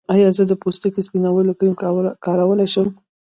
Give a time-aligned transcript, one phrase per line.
[0.13, 1.75] ایا زه د پوستکي سپینولو کریم
[2.25, 2.87] کارولی شم؟